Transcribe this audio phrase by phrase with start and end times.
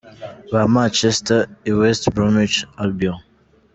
[0.51, 1.39] ba Manchester
[1.69, 3.19] i West Bromich Albion.